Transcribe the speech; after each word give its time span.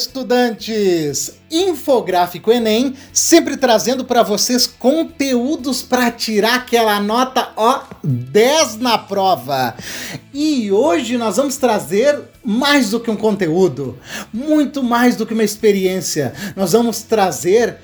estudantes! 0.00 1.38
Infográfico 1.50 2.52
Enem, 2.52 2.94
sempre 3.12 3.56
trazendo 3.56 4.04
para 4.04 4.22
vocês 4.22 4.66
conteúdos 4.66 5.80
para 5.80 6.10
tirar 6.10 6.56
aquela 6.56 7.00
nota 7.00 7.50
ó 7.56 7.82
10 8.02 8.76
na 8.78 8.98
prova. 8.98 9.74
E 10.34 10.70
hoje 10.70 11.16
nós 11.16 11.36
vamos 11.36 11.56
trazer 11.56 12.20
mais 12.44 12.90
do 12.90 13.00
que 13.00 13.10
um 13.10 13.16
conteúdo, 13.16 13.98
muito 14.32 14.82
mais 14.82 15.16
do 15.16 15.24
que 15.24 15.34
uma 15.34 15.44
experiência. 15.44 16.34
Nós 16.54 16.72
vamos 16.72 17.02
trazer 17.02 17.78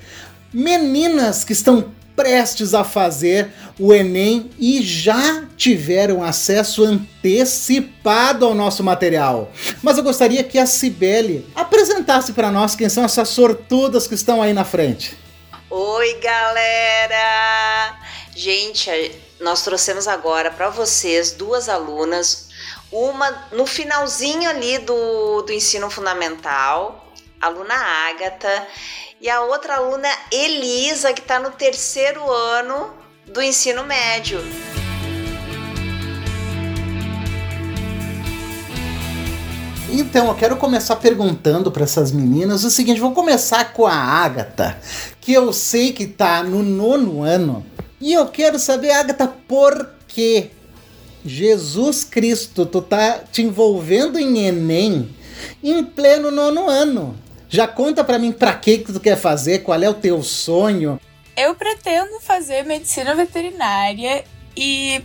meninas 0.53 1.43
que 1.43 1.53
estão 1.53 1.85
prestes 2.15 2.73
a 2.73 2.83
fazer 2.83 3.51
o 3.79 3.93
Enem 3.93 4.51
e 4.59 4.81
já 4.81 5.43
tiveram 5.57 6.23
acesso 6.23 6.83
antecipado 6.83 8.45
ao 8.45 8.53
nosso 8.53 8.83
material. 8.83 9.51
Mas 9.81 9.97
eu 9.97 10.03
gostaria 10.03 10.43
que 10.43 10.59
a 10.59 10.65
Cibele 10.65 11.47
apresentasse 11.55 12.33
para 12.33 12.51
nós 12.51 12.75
quem 12.75 12.89
são 12.89 13.03
essas 13.03 13.29
sortudas 13.29 14.07
que 14.07 14.15
estão 14.15 14.41
aí 14.41 14.53
na 14.53 14.63
frente. 14.63 15.17
Oi, 15.69 16.19
galera! 16.19 17.97
Gente, 18.35 18.89
nós 19.39 19.63
trouxemos 19.63 20.07
agora 20.07 20.51
para 20.51 20.69
vocês 20.69 21.31
duas 21.31 21.67
alunas, 21.67 22.49
uma 22.91 23.47
no 23.51 23.65
finalzinho 23.65 24.49
ali 24.49 24.77
do, 24.79 25.41
do 25.41 25.51
ensino 25.51 25.89
fundamental, 25.89 27.02
aluna 27.45 27.75
Ágata, 28.09 28.67
e 29.19 29.29
a 29.29 29.41
outra 29.41 29.75
aluna 29.75 30.09
Elisa, 30.31 31.13
que 31.13 31.21
está 31.21 31.39
no 31.39 31.51
terceiro 31.51 32.29
ano 32.31 32.93
do 33.25 33.41
ensino 33.41 33.83
médio. 33.83 34.39
Então, 39.89 40.27
eu 40.27 40.35
quero 40.35 40.57
começar 40.57 40.95
perguntando 40.95 41.71
para 41.71 41.83
essas 41.83 42.11
meninas 42.11 42.63
o 42.63 42.71
seguinte: 42.71 42.99
vou 42.99 43.11
começar 43.11 43.73
com 43.73 43.85
a 43.85 43.93
Agatha, 43.93 44.79
que 45.21 45.31
eu 45.31 45.53
sei 45.53 45.91
que 45.91 46.03
está 46.03 46.41
no 46.41 46.63
nono 46.63 47.21
ano, 47.21 47.63
e 48.01 48.11
eu 48.11 48.25
quero 48.27 48.57
saber, 48.57 48.91
Agatha, 48.91 49.27
por 49.47 49.89
que 50.07 50.49
Jesus 51.23 52.03
Cristo, 52.03 52.65
tu 52.65 52.81
tá 52.81 53.19
te 53.31 53.41
envolvendo 53.41 54.17
em 54.19 54.47
Enem 54.47 55.15
em 55.63 55.83
pleno 55.83 56.31
nono 56.31 56.69
ano? 56.69 57.22
Já 57.53 57.67
conta 57.67 58.03
para 58.03 58.17
mim 58.17 58.31
para 58.31 58.51
que 58.55 58.79
que 58.79 58.91
tu 58.91 58.99
quer 58.99 59.15
fazer, 59.15 59.59
qual 59.59 59.79
é 59.79 59.87
o 59.87 59.93
teu 59.93 60.23
sonho? 60.23 60.99
Eu 61.37 61.53
pretendo 61.53 62.19
fazer 62.19 62.65
medicina 62.65 63.13
veterinária 63.13 64.23
e 64.57 65.03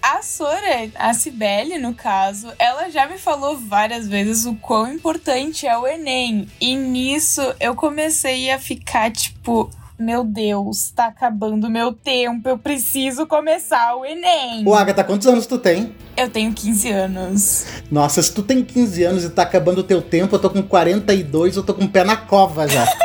a 0.00 0.22
Sora, 0.22 0.88
a 0.94 1.12
Cibele, 1.12 1.76
no 1.76 1.92
caso, 1.92 2.52
ela 2.56 2.88
já 2.88 3.08
me 3.08 3.18
falou 3.18 3.58
várias 3.58 4.06
vezes 4.06 4.46
o 4.46 4.54
quão 4.54 4.94
importante 4.94 5.66
é 5.66 5.76
o 5.76 5.88
Enem. 5.88 6.48
E 6.60 6.76
nisso 6.76 7.42
eu 7.58 7.74
comecei 7.74 8.52
a 8.52 8.58
ficar 8.60 9.10
tipo, 9.10 9.68
meu 10.00 10.24
Deus, 10.24 10.90
tá 10.90 11.06
acabando 11.06 11.66
o 11.66 11.70
meu 11.70 11.92
tempo, 11.92 12.48
eu 12.48 12.56
preciso 12.56 13.26
começar 13.26 13.94
o 13.94 14.06
Enem. 14.06 14.66
Ô, 14.66 14.74
Agatha, 14.74 15.04
quantos 15.04 15.26
anos 15.26 15.46
tu 15.46 15.58
tem? 15.58 15.94
Eu 16.16 16.30
tenho 16.30 16.54
15 16.54 16.90
anos. 16.90 17.66
Nossa, 17.90 18.22
se 18.22 18.32
tu 18.32 18.42
tem 18.42 18.64
15 18.64 19.04
anos 19.04 19.24
e 19.24 19.30
tá 19.30 19.42
acabando 19.42 19.80
o 19.80 19.84
teu 19.84 20.00
tempo, 20.00 20.34
eu 20.34 20.38
tô 20.38 20.48
com 20.48 20.62
42, 20.62 21.56
eu 21.56 21.62
tô 21.62 21.74
com 21.74 21.84
o 21.84 21.88
pé 21.88 22.02
na 22.02 22.16
cova 22.16 22.66
já. 22.66 22.86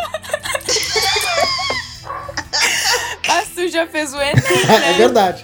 Mas 3.27 3.49
tu 3.53 3.67
já 3.67 3.85
fez 3.87 4.13
o 4.13 4.21
Enem, 4.21 4.35
né? 4.65 4.91
é 4.91 4.93
verdade. 4.93 5.43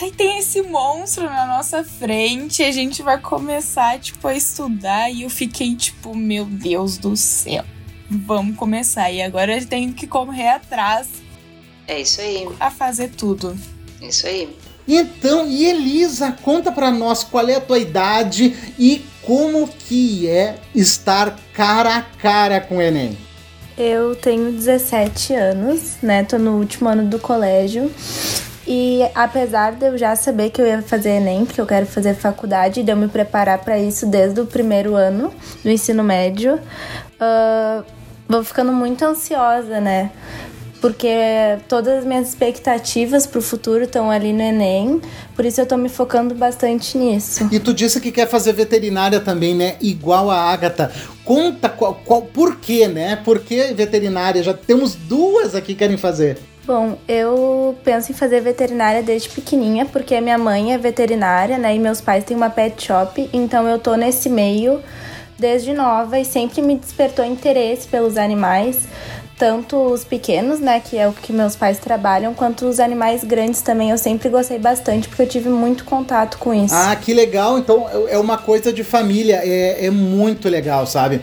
Aí 0.00 0.10
tem 0.10 0.38
esse 0.38 0.62
monstro 0.62 1.24
na 1.24 1.44
nossa 1.44 1.84
frente, 1.84 2.62
a 2.62 2.72
gente 2.72 3.02
vai 3.02 3.18
começar, 3.18 3.98
tipo, 3.98 4.26
a 4.26 4.34
estudar 4.34 5.10
e 5.10 5.24
eu 5.24 5.28
fiquei, 5.28 5.76
tipo, 5.76 6.16
meu 6.16 6.46
Deus 6.46 6.96
do 6.96 7.14
céu 7.14 7.64
vamos 8.10 8.56
começar. 8.56 9.10
E 9.10 9.22
agora 9.22 9.56
eu 9.56 9.66
tenho 9.66 9.92
que 9.92 10.06
correr 10.06 10.48
atrás. 10.48 11.08
É 11.86 12.00
isso 12.00 12.20
aí. 12.20 12.48
A 12.60 12.70
fazer 12.70 13.08
tudo. 13.10 13.56
Isso 14.00 14.26
aí. 14.26 14.56
Então, 14.86 15.46
e 15.46 15.66
Elisa, 15.66 16.32
conta 16.42 16.72
para 16.72 16.90
nós 16.90 17.22
qual 17.22 17.46
é 17.48 17.56
a 17.56 17.60
tua 17.60 17.78
idade 17.78 18.56
e 18.78 19.04
como 19.22 19.68
que 19.68 20.26
é 20.26 20.56
estar 20.74 21.38
cara 21.52 21.96
a 21.96 22.02
cara 22.02 22.60
com 22.60 22.78
o 22.78 22.82
Enem. 22.82 23.16
Eu 23.76 24.16
tenho 24.16 24.50
17 24.50 25.34
anos, 25.34 25.98
né? 26.02 26.24
Tô 26.24 26.38
no 26.38 26.58
último 26.58 26.88
ano 26.88 27.04
do 27.04 27.18
colégio. 27.18 27.92
E 28.66 29.02
apesar 29.14 29.72
de 29.72 29.86
eu 29.86 29.96
já 29.96 30.16
saber 30.16 30.50
que 30.50 30.60
eu 30.60 30.66
ia 30.66 30.82
fazer 30.82 31.10
Enem, 31.10 31.44
porque 31.44 31.60
eu 31.60 31.66
quero 31.66 31.86
fazer 31.86 32.14
faculdade, 32.14 32.80
e 32.80 32.82
de 32.82 32.90
eu 32.90 32.96
me 32.96 33.08
preparar 33.08 33.58
para 33.58 33.78
isso 33.78 34.06
desde 34.06 34.40
o 34.40 34.46
primeiro 34.46 34.94
ano 34.94 35.32
do 35.62 35.70
ensino 35.70 36.02
médio, 36.02 36.56
uh, 36.56 37.84
vou 38.28 38.44
ficando 38.44 38.72
muito 38.72 39.02
ansiosa, 39.04 39.80
né? 39.80 40.10
Porque 40.80 41.08
todas 41.68 41.98
as 41.98 42.04
minhas 42.04 42.28
expectativas 42.28 43.26
pro 43.26 43.42
futuro 43.42 43.82
estão 43.82 44.12
ali 44.12 44.32
no 44.32 44.42
Enem, 44.42 45.00
por 45.34 45.44
isso 45.44 45.60
eu 45.60 45.66
tô 45.66 45.76
me 45.76 45.88
focando 45.88 46.36
bastante 46.36 46.96
nisso. 46.96 47.48
E 47.50 47.58
tu 47.58 47.74
disse 47.74 48.00
que 48.00 48.12
quer 48.12 48.28
fazer 48.28 48.52
veterinária 48.52 49.18
também, 49.18 49.56
né? 49.56 49.74
Igual 49.80 50.30
a 50.30 50.38
Agatha. 50.38 50.92
Conta 51.24 51.68
qual, 51.68 52.00
qual 52.04 52.22
por 52.22 52.56
quê, 52.56 52.86
né? 52.86 53.16
Por 53.16 53.40
que 53.40 53.74
veterinária? 53.74 54.40
Já 54.40 54.54
temos 54.54 54.94
duas 54.94 55.56
aqui 55.56 55.68
que 55.72 55.80
querem 55.80 55.96
fazer. 55.96 56.38
Bom, 56.64 56.98
eu 57.08 57.76
penso 57.82 58.12
em 58.12 58.14
fazer 58.14 58.40
veterinária 58.40 59.02
desde 59.02 59.30
pequenininha, 59.30 59.86
porque 59.86 60.20
minha 60.20 60.38
mãe 60.38 60.74
é 60.74 60.78
veterinária, 60.78 61.58
né? 61.58 61.74
E 61.74 61.78
meus 61.78 62.00
pais 62.00 62.22
têm 62.24 62.36
uma 62.36 62.50
pet 62.50 62.84
shop, 62.84 63.28
então 63.32 63.66
eu 63.66 63.78
tô 63.78 63.96
nesse 63.96 64.28
meio 64.28 64.80
desde 65.38 65.72
nova 65.72 66.18
e 66.18 66.24
sempre 66.24 66.60
me 66.60 66.76
despertou 66.76 67.24
interesse 67.24 67.86
pelos 67.86 68.16
animais, 68.16 68.88
tanto 69.38 69.76
os 69.76 70.02
pequenos, 70.02 70.58
né, 70.58 70.80
que 70.80 70.98
é 70.98 71.06
o 71.06 71.12
que 71.12 71.32
meus 71.32 71.54
pais 71.54 71.78
trabalham, 71.78 72.34
quanto 72.34 72.66
os 72.66 72.80
animais 72.80 73.22
grandes 73.22 73.62
também. 73.62 73.90
Eu 73.90 73.98
sempre 73.98 74.28
gostei 74.28 74.58
bastante 74.58 75.08
porque 75.08 75.22
eu 75.22 75.28
tive 75.28 75.48
muito 75.48 75.84
contato 75.84 76.38
com 76.38 76.52
isso. 76.52 76.74
Ah, 76.74 76.96
que 76.96 77.14
legal! 77.14 77.58
Então 77.58 77.86
é 78.08 78.18
uma 78.18 78.36
coisa 78.36 78.72
de 78.72 78.82
família, 78.82 79.40
é, 79.44 79.86
é 79.86 79.90
muito 79.90 80.48
legal, 80.48 80.86
sabe? 80.86 81.20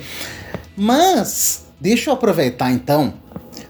Mas 0.77 1.65
deixa 1.79 2.09
eu 2.09 2.13
aproveitar 2.13 2.71
então 2.71 3.13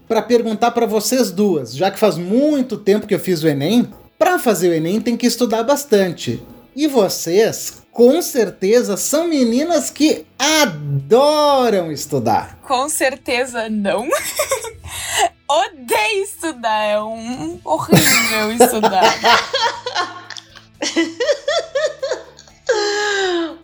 para 0.08 0.22
perguntar 0.22 0.72
para 0.72 0.86
vocês 0.86 1.32
duas, 1.32 1.76
já 1.76 1.90
que 1.90 1.98
faz 1.98 2.18
muito 2.18 2.78
tempo 2.78 3.08
que 3.08 3.16
eu 3.16 3.20
fiz 3.20 3.44
o 3.44 3.48
Enem. 3.48 3.88
Para 4.18 4.40
fazer 4.40 4.70
o 4.70 4.74
Enem 4.74 5.02
tem 5.02 5.18
que 5.18 5.26
estudar 5.26 5.64
bastante. 5.64 6.42
E 6.76 6.88
vocês, 6.88 7.82
com 7.96 8.22
certeza 8.22 8.98
são 8.98 9.26
meninas 9.30 9.90
que 9.90 10.28
adoram 10.38 11.90
estudar. 11.94 12.60
Com 12.62 12.90
certeza 12.90 13.70
não. 13.70 14.10
Odeio 15.48 16.24
estudar, 16.26 16.84
é 16.84 17.02
um 17.02 17.58
horrível 17.64 18.52
estudar. 18.52 19.16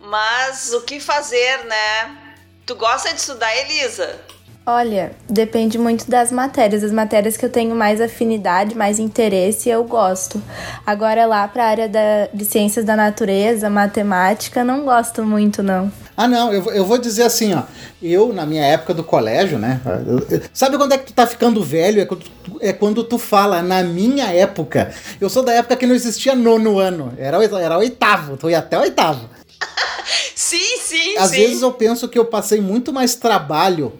Mas 0.00 0.72
o 0.72 0.80
que 0.80 0.98
fazer, 0.98 1.66
né? 1.66 2.16
Tu 2.64 2.74
gosta 2.74 3.12
de 3.12 3.20
estudar, 3.20 3.54
Elisa? 3.54 4.18
Olha, 4.64 5.10
depende 5.28 5.76
muito 5.76 6.08
das 6.08 6.30
matérias. 6.30 6.84
As 6.84 6.92
matérias 6.92 7.36
que 7.36 7.44
eu 7.44 7.50
tenho 7.50 7.74
mais 7.74 8.00
afinidade, 8.00 8.76
mais 8.76 9.00
interesse, 9.00 9.68
eu 9.68 9.82
gosto. 9.82 10.40
Agora, 10.86 11.26
lá 11.26 11.48
para 11.48 11.64
a 11.64 11.66
área 11.66 11.88
da, 11.88 12.28
de 12.32 12.44
ciências 12.44 12.84
da 12.84 12.94
natureza, 12.94 13.68
matemática, 13.68 14.62
não 14.62 14.84
gosto 14.84 15.24
muito, 15.24 15.64
não. 15.64 15.90
Ah, 16.16 16.28
não, 16.28 16.52
eu, 16.52 16.62
eu 16.72 16.84
vou 16.84 16.96
dizer 16.96 17.24
assim, 17.24 17.52
ó. 17.54 17.62
Eu, 18.00 18.32
na 18.32 18.46
minha 18.46 18.64
época 18.64 18.94
do 18.94 19.02
colégio, 19.02 19.58
né? 19.58 19.80
Eu, 20.06 20.18
eu, 20.30 20.42
sabe 20.52 20.76
quando 20.76 20.92
é 20.92 20.98
que 20.98 21.06
tu 21.06 21.12
tá 21.12 21.26
ficando 21.26 21.60
velho? 21.64 22.00
É 22.00 22.06
quando, 22.06 22.24
é 22.60 22.72
quando 22.72 23.02
tu 23.02 23.18
fala, 23.18 23.62
na 23.62 23.82
minha 23.82 24.32
época. 24.32 24.92
Eu 25.20 25.28
sou 25.28 25.42
da 25.42 25.52
época 25.54 25.74
que 25.74 25.86
não 25.88 25.94
existia 25.94 26.36
nono 26.36 26.78
ano. 26.78 27.12
Era, 27.18 27.42
era 27.58 27.78
oitavo, 27.78 28.36
tu 28.36 28.48
ia 28.48 28.60
até 28.60 28.78
oitavo. 28.78 29.28
sim, 30.36 30.76
sim, 30.78 31.16
Às 31.16 31.30
sim. 31.30 31.38
vezes 31.38 31.62
eu 31.62 31.72
penso 31.72 32.08
que 32.08 32.18
eu 32.18 32.26
passei 32.26 32.60
muito 32.60 32.92
mais 32.92 33.16
trabalho 33.16 33.92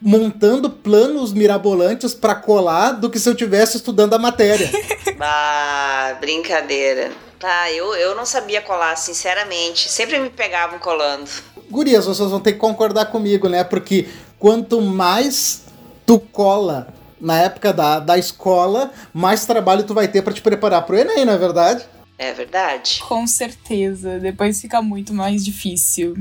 montando 0.00 0.68
planos 0.70 1.32
mirabolantes 1.32 2.14
para 2.14 2.34
colar 2.34 2.92
do 2.92 3.10
que 3.10 3.18
se 3.18 3.28
eu 3.28 3.34
tivesse 3.34 3.76
estudando 3.76 4.14
a 4.14 4.18
matéria. 4.18 4.70
ah, 5.20 6.16
brincadeira. 6.20 7.10
Tá, 7.38 7.70
eu, 7.70 7.94
eu 7.94 8.14
não 8.14 8.24
sabia 8.24 8.62
colar, 8.62 8.96
sinceramente. 8.96 9.90
Sempre 9.90 10.18
me 10.18 10.30
pegavam 10.30 10.78
colando. 10.78 11.28
Gurias, 11.70 12.06
vocês 12.06 12.30
vão 12.30 12.40
ter 12.40 12.52
que 12.52 12.58
concordar 12.58 13.06
comigo, 13.06 13.48
né? 13.48 13.62
Porque 13.64 14.08
quanto 14.38 14.80
mais 14.80 15.64
tu 16.06 16.18
cola 16.18 16.88
na 17.20 17.38
época 17.40 17.72
da, 17.72 17.98
da 17.98 18.16
escola, 18.16 18.90
mais 19.12 19.44
trabalho 19.44 19.84
tu 19.84 19.94
vai 19.94 20.08
ter 20.08 20.22
para 20.22 20.32
te 20.32 20.40
preparar 20.40 20.82
pro 20.82 20.96
Enem, 20.96 21.24
não 21.24 21.32
é 21.32 21.38
verdade? 21.38 21.84
É 22.18 22.32
verdade. 22.32 23.00
Com 23.06 23.26
certeza. 23.26 24.18
Depois 24.18 24.60
fica 24.60 24.80
muito 24.80 25.12
mais 25.12 25.44
difícil. 25.44 26.14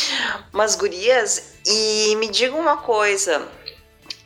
Mas, 0.52 0.76
gurias, 0.76 1.54
e 1.68 2.16
me 2.16 2.28
diga 2.28 2.56
uma 2.56 2.78
coisa. 2.78 3.46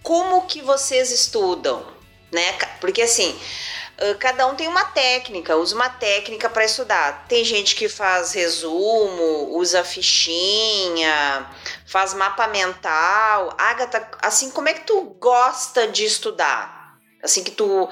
Como 0.02 0.46
que 0.46 0.62
vocês 0.62 1.10
estudam? 1.10 1.84
Né? 2.30 2.52
Porque 2.80 3.02
assim, 3.02 3.38
cada 4.18 4.46
um 4.46 4.54
tem 4.54 4.68
uma 4.68 4.84
técnica, 4.84 5.56
usa 5.56 5.74
uma 5.74 5.88
técnica 5.88 6.48
para 6.48 6.64
estudar. 6.64 7.26
Tem 7.26 7.44
gente 7.44 7.74
que 7.74 7.88
faz 7.88 8.32
resumo, 8.32 9.56
usa 9.56 9.82
fichinha, 9.82 11.50
faz 11.86 12.14
mapa 12.14 12.46
mental. 12.46 13.54
Agatha, 13.58 14.08
assim, 14.22 14.50
como 14.50 14.68
é 14.68 14.74
que 14.74 14.86
tu 14.86 15.02
gosta 15.20 15.88
de 15.88 16.04
estudar? 16.04 16.96
Assim 17.22 17.42
que 17.44 17.50
tu 17.50 17.88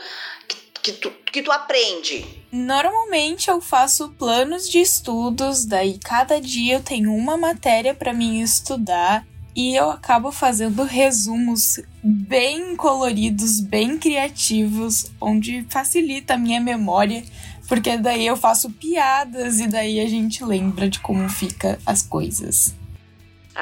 que, 0.48 0.56
que 0.82 0.92
tu, 0.92 1.10
que 1.10 1.42
tu 1.42 1.52
aprende? 1.52 2.44
Normalmente 2.50 3.48
eu 3.48 3.60
faço 3.60 4.08
planos 4.18 4.68
de 4.68 4.80
estudos, 4.80 5.64
daí 5.64 5.98
cada 5.98 6.40
dia 6.40 6.76
eu 6.76 6.82
tenho 6.82 7.14
uma 7.14 7.36
matéria 7.36 7.94
para 7.94 8.12
mim 8.12 8.40
estudar 8.40 9.24
e 9.54 9.74
eu 9.74 9.90
acabo 9.90 10.30
fazendo 10.30 10.84
resumos 10.84 11.80
bem 12.02 12.76
coloridos, 12.76 13.60
bem 13.60 13.98
criativos, 13.98 15.10
onde 15.20 15.66
facilita 15.68 16.34
a 16.34 16.38
minha 16.38 16.60
memória, 16.60 17.22
porque 17.68 17.96
daí 17.96 18.26
eu 18.26 18.36
faço 18.36 18.70
piadas 18.70 19.60
e 19.60 19.66
daí 19.66 20.00
a 20.00 20.08
gente 20.08 20.44
lembra 20.44 20.88
de 20.88 21.00
como 21.00 21.28
fica 21.28 21.78
as 21.84 22.02
coisas. 22.02 22.74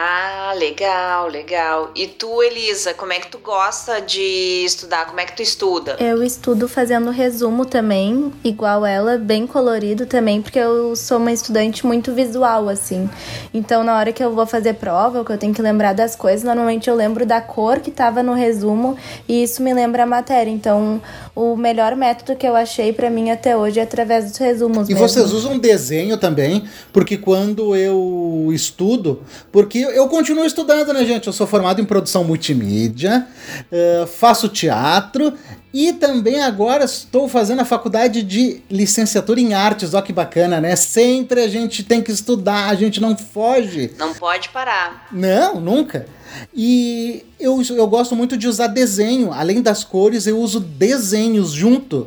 Ah, 0.01 0.55
legal, 0.57 1.27
legal. 1.27 1.91
E 1.93 2.07
tu, 2.07 2.41
Elisa, 2.41 2.95
como 2.95 3.13
é 3.13 3.19
que 3.19 3.27
tu 3.27 3.39
gosta 3.39 4.01
de 4.01 4.63
estudar? 4.65 5.07
Como 5.07 5.19
é 5.19 5.25
que 5.25 5.35
tu 5.35 5.43
estuda? 5.43 5.97
Eu 5.99 6.23
estudo 6.23 6.69
fazendo 6.69 7.11
resumo 7.11 7.67
também, 7.67 8.33
igual 8.45 8.87
ela, 8.87 9.19
bem 9.19 9.45
colorido 9.45 10.07
também, 10.07 10.41
porque 10.41 10.57
eu 10.57 10.95
sou 10.95 11.19
uma 11.19 11.33
estudante 11.33 11.85
muito 11.85 12.13
visual, 12.13 12.69
assim. 12.69 13.11
Então, 13.53 13.83
na 13.83 13.99
hora 13.99 14.13
que 14.13 14.23
eu 14.23 14.33
vou 14.33 14.47
fazer 14.47 14.75
prova, 14.75 15.25
que 15.25 15.33
eu 15.33 15.37
tenho 15.37 15.53
que 15.53 15.61
lembrar 15.61 15.95
das 15.95 16.15
coisas, 16.15 16.45
normalmente 16.45 16.89
eu 16.89 16.95
lembro 16.95 17.27
da 17.27 17.41
cor 17.41 17.81
que 17.81 17.91
tava 17.91 18.23
no 18.23 18.35
resumo 18.35 18.97
e 19.29 19.43
isso 19.43 19.61
me 19.65 19.75
lembra 19.75 20.05
a 20.05 20.07
matéria. 20.07 20.49
Então, 20.49 21.03
o 21.35 21.57
melhor 21.57 21.97
método 21.97 22.37
que 22.39 22.47
eu 22.47 22.55
achei 22.55 22.93
para 22.93 23.11
mim 23.11 23.33
até 23.33 23.57
hoje 23.57 23.81
é 23.81 23.83
através 23.83 24.27
dos 24.27 24.37
resumos. 24.37 24.89
E 24.89 24.95
mesmo. 24.95 25.09
vocês 25.09 25.33
usam 25.33 25.59
desenho 25.59 26.17
também, 26.19 26.63
porque 26.93 27.17
quando 27.17 27.75
eu 27.75 28.51
estudo, 28.53 29.23
porque 29.51 29.88
eu 29.91 30.09
continuo 30.09 30.45
estudando, 30.45 30.93
né, 30.93 31.05
gente? 31.05 31.27
Eu 31.27 31.33
sou 31.33 31.47
formado 31.47 31.81
em 31.81 31.85
produção 31.85 32.25
multimídia, 32.25 33.27
uh, 33.73 34.07
faço 34.07 34.49
teatro 34.49 35.33
e 35.73 35.93
também 35.93 36.41
agora 36.41 36.85
estou 36.85 37.29
fazendo 37.29 37.61
a 37.61 37.65
faculdade 37.65 38.23
de 38.23 38.63
licenciatura 38.71 39.41
em 39.41 39.55
artes. 39.55 39.95
Olha 39.95 40.03
que 40.03 40.13
bacana, 40.13 40.61
né? 40.61 40.75
Sempre 40.77 41.43
a 41.43 41.49
gente 41.49 41.83
tem 41.83 42.03
que 42.03 42.11
estudar, 42.11 42.69
a 42.69 42.75
gente 42.75 43.01
não 43.01 43.17
foge. 43.17 43.93
Não 43.99 44.15
pode 44.15 44.49
parar. 44.49 45.09
Não, 45.13 45.61
nunca. 45.61 46.07
E 46.55 47.25
eu, 47.39 47.63
eu 47.63 47.87
gosto 47.87 48.17
muito 48.17 48.37
de 48.37 48.49
usar 48.49 48.69
desenho. 48.69 49.33
Além 49.33 49.61
das 49.61 49.85
cores, 49.85 50.27
eu 50.27 50.39
uso 50.39 50.61
desenhos 50.61 51.51
junto 51.51 52.07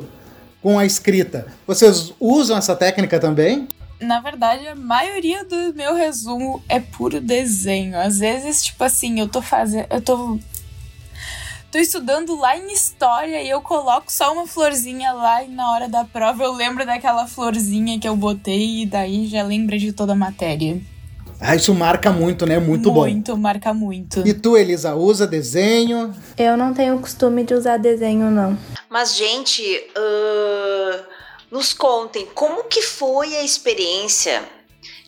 com 0.60 0.78
a 0.78 0.86
escrita. 0.86 1.46
Vocês 1.66 2.12
usam 2.20 2.56
essa 2.56 2.74
técnica 2.74 3.18
também? 3.18 3.68
Na 4.02 4.20
verdade, 4.20 4.66
a 4.66 4.74
maioria 4.74 5.44
do 5.44 5.74
meu 5.74 5.94
resumo 5.94 6.62
é 6.68 6.80
puro 6.80 7.20
desenho. 7.20 7.98
Às 7.98 8.18
vezes, 8.18 8.62
tipo 8.64 8.82
assim, 8.84 9.20
eu 9.20 9.28
tô 9.28 9.40
fazendo. 9.40 9.86
Eu 9.90 10.00
tô. 10.00 10.38
Tô 11.70 11.78
estudando 11.78 12.38
lá 12.38 12.54
em 12.54 12.70
história 12.70 13.40
e 13.40 13.48
eu 13.48 13.62
coloco 13.62 14.12
só 14.12 14.30
uma 14.34 14.46
florzinha 14.46 15.10
lá 15.12 15.42
e 15.42 15.48
na 15.48 15.72
hora 15.72 15.88
da 15.88 16.04
prova 16.04 16.44
eu 16.44 16.52
lembro 16.52 16.84
daquela 16.84 17.26
florzinha 17.26 17.98
que 17.98 18.06
eu 18.06 18.14
botei 18.14 18.82
e 18.82 18.86
daí 18.86 19.26
já 19.26 19.42
lembra 19.42 19.78
de 19.78 19.90
toda 19.90 20.12
a 20.12 20.14
matéria. 20.14 20.78
Ah, 21.40 21.56
isso 21.56 21.74
marca 21.74 22.12
muito, 22.12 22.46
né? 22.46 22.58
Muito, 22.58 22.68
muito 22.68 22.92
bom. 22.92 23.00
Muito, 23.00 23.36
marca 23.36 23.74
muito. 23.74 24.22
E 24.26 24.32
tu, 24.32 24.56
Elisa, 24.56 24.94
usa 24.94 25.26
desenho? 25.26 26.14
Eu 26.38 26.56
não 26.56 26.72
tenho 26.72 27.00
costume 27.00 27.42
de 27.42 27.52
usar 27.52 27.78
desenho, 27.78 28.30
não. 28.30 28.56
Mas, 28.88 29.16
gente, 29.16 29.62
uh, 29.96 31.04
nos 31.52 31.74
contem 31.74 32.24
como 32.34 32.64
que 32.64 32.80
foi 32.80 33.36
a 33.36 33.44
experiência 33.44 34.42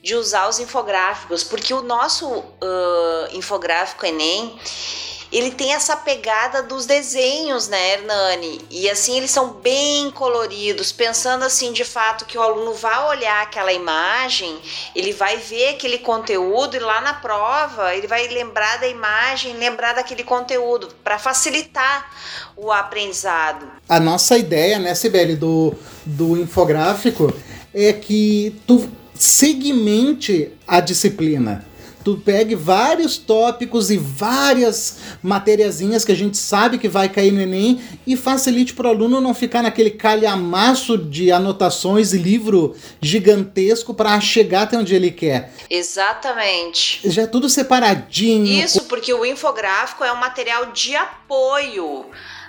de 0.03 0.15
usar 0.15 0.47
os 0.47 0.59
infográficos, 0.59 1.43
porque 1.43 1.73
o 1.73 1.81
nosso 1.81 2.29
uh, 2.29 2.45
infográfico 3.33 4.05
Enem 4.05 4.61
ele 5.35 5.51
tem 5.51 5.75
essa 5.75 5.97
pegada 5.97 6.63
dos 6.63 6.87
desenhos, 6.87 7.67
né, 7.67 7.95
Hernani? 7.95 8.61
E 8.71 8.89
assim, 8.89 9.17
eles 9.17 9.33
são 9.33 9.55
bem 9.55 10.09
coloridos, 10.13 10.93
pensando 10.93 11.45
assim, 11.45 11.73
de 11.73 11.85
fato, 11.85 12.25
que 12.25 12.39
o 12.39 12.41
aluno 12.41 12.73
vai 12.73 13.09
olhar 13.09 13.43
aquela 13.43 13.73
imagem, 13.73 14.57
ele 14.95 15.13
vai 15.13 15.37
ver 15.37 15.71
aquele 15.71 15.99
conteúdo 15.99 16.77
e 16.77 16.79
lá 16.79 17.01
na 17.01 17.15
prova 17.15 17.95
ele 17.97 18.07
vai 18.07 18.29
lembrar 18.29 18.79
da 18.79 18.87
imagem, 18.87 19.57
lembrar 19.57 19.95
daquele 19.95 20.23
conteúdo, 20.23 20.89
para 21.03 21.19
facilitar 21.19 22.09
o 22.57 22.71
aprendizado. 22.71 23.67
A 23.89 23.99
nossa 23.99 24.39
ideia, 24.39 24.79
né, 24.79 24.95
Sibeli, 24.95 25.35
do, 25.35 25.75
do 26.07 26.39
infográfico 26.39 27.35
é 27.75 27.93
que 27.93 28.55
tu 28.69 28.89
segmente 29.15 30.53
a 30.65 30.79
disciplina 30.79 31.74
tu 32.05 32.21
pegue 32.23 32.55
vários 32.55 33.17
tópicos 33.17 33.91
e 33.91 33.97
várias 33.97 34.99
matériazinhas 35.23 36.05
que 36.05 36.13
a 36.13 36.17
gente 36.17 36.37
sabe 36.37 36.79
que 36.79 36.89
vai 36.89 37.09
cair 37.09 37.33
no 37.33 37.41
Enem 37.41 37.81
e 38.07 38.17
facilite 38.17 38.75
para 38.75 38.89
o 38.89 38.91
aluno 38.91 39.21
não 39.21 39.33
ficar 39.33 39.63
naquele 39.63 39.91
calhamaço 39.91 40.99
de 40.99 41.33
anotações 41.33 42.13
e 42.13 42.19
livro 42.19 42.77
gigantesco 43.01 43.95
para 43.95 44.21
chegar 44.21 44.63
até 44.63 44.77
onde 44.77 44.95
ele 44.95 45.11
quer. 45.11 45.53
Exatamente. 45.71 47.01
Já 47.11 47.23
é 47.23 47.27
tudo 47.27 47.49
separadinho. 47.49 48.47
Isso, 48.47 48.85
porque 48.85 49.13
o 49.15 49.25
infográfico 49.25 50.05
é 50.05 50.13
um 50.13 50.17
material 50.17 50.73
de 50.73 50.95
apoio 50.95 52.07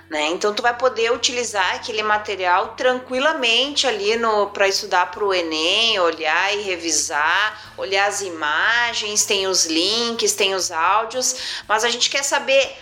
né? 0.08 0.28
Então 0.28 0.54
tu 0.54 0.62
vai 0.62 0.76
poder 0.76 1.12
utilizar 1.12 1.74
aquele 1.74 2.02
material 2.02 2.74
tranquilamente 2.76 3.86
ali 3.86 4.16
no 4.16 4.48
para 4.48 4.68
estudar 4.68 5.10
para 5.10 5.24
o 5.24 5.34
Enem, 5.34 5.98
olhar 5.98 6.54
e 6.54 6.62
revisar, 6.62 7.72
olhar 7.76 8.06
as 8.06 8.20
imagens, 8.20 9.24
tem 9.24 9.46
os 9.46 9.66
links, 9.66 10.34
tem 10.34 10.54
os 10.54 10.70
áudios, 10.70 11.62
mas 11.66 11.84
a 11.84 11.88
gente 11.88 12.08
quer 12.08 12.22
saber 12.22 12.76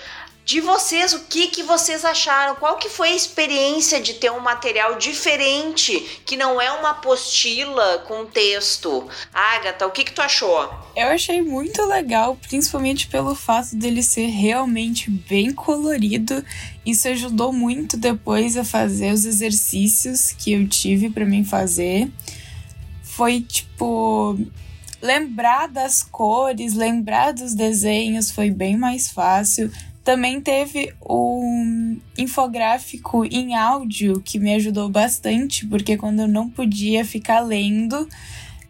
de 0.44 0.61
vocês, 0.61 1.14
o 1.14 1.20
que, 1.20 1.46
que 1.46 1.62
vocês 1.62 2.05
acharam? 2.05 2.55
Qual 2.56 2.76
que 2.76 2.91
foi 2.91 3.08
a 3.08 3.17
experiência 3.17 4.00
de 4.00 4.14
ter 4.14 4.31
um 4.31 4.41
material 4.41 4.99
diferente, 4.99 5.99
que 6.26 6.37
não 6.37 6.61
é 6.61 6.70
uma 6.70 6.91
apostila 6.91 8.05
com 8.06 8.26
texto? 8.26 9.08
Agatha, 9.32 9.87
o 9.87 9.91
que, 9.91 10.05
que 10.05 10.12
tu 10.12 10.20
achou? 10.20 10.70
Eu 10.94 11.08
achei 11.08 11.41
muito 11.41 11.82
legal, 11.87 12.37
principalmente 12.37 13.06
pelo 13.06 13.35
fato 13.35 13.75
dele 13.75 14.02
ser 14.02 14.26
realmente 14.26 15.11
bem 15.11 15.50
colorido. 15.50 16.44
Isso 16.85 17.08
ajudou 17.08 17.50
muito 17.50 17.97
depois 17.97 18.56
a 18.58 18.64
fazer 18.64 19.12
os 19.12 19.25
exercícios 19.25 20.32
que 20.32 20.52
eu 20.52 20.69
tive 20.69 21.09
para 21.09 21.25
mim 21.25 21.42
fazer. 21.42 22.11
Foi 23.02 23.40
tipo 23.40 24.38
lembrar 25.00 25.69
das 25.69 26.02
cores, 26.02 26.75
lembrar 26.75 27.33
dos 27.33 27.54
desenhos 27.54 28.30
foi 28.30 28.50
bem 28.50 28.76
mais 28.76 29.11
fácil. 29.11 29.71
Também 30.04 30.38
teve 30.38 30.94
um 31.00 31.99
infográfico 32.16 33.25
em 33.25 33.56
áudio 33.56 34.20
que 34.20 34.38
me 34.38 34.54
ajudou 34.54 34.90
bastante, 34.90 35.66
porque 35.66 35.96
quando 35.96 36.20
eu 36.20 36.28
não 36.28 36.50
podia 36.50 37.06
ficar 37.06 37.40
lendo, 37.40 38.06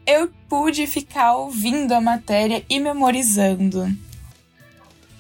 eu 0.07 0.31
pude 0.49 0.87
ficar 0.87 1.35
ouvindo 1.35 1.93
a 1.93 2.01
matéria 2.01 2.65
e 2.71 2.79
memorizando. 2.79 3.93